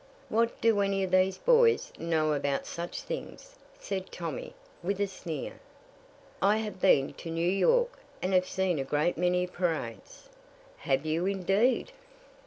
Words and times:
What 0.29 0.59
do 0.61 0.79
any 0.81 1.03
of 1.03 1.11
these 1.11 1.37
boys 1.37 1.93
know 1.99 2.33
about 2.33 2.65
such 2.65 3.01
things!" 3.03 3.53
said 3.79 4.11
Tommy, 4.11 4.55
with 4.81 4.99
a 4.99 5.05
sneer. 5.05 5.59
"I 6.41 6.57
have 6.57 6.81
been 6.81 7.13
to 7.13 7.29
New 7.29 7.47
York, 7.51 7.99
and 8.19 8.33
have 8.33 8.47
seen 8.47 8.79
a 8.79 8.83
great 8.83 9.15
many 9.15 9.45
parades." 9.45 10.27
"Have 10.77 11.05
you, 11.05 11.27
indeed?" 11.27 11.91